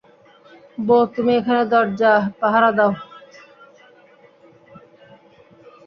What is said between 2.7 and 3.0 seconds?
দাও।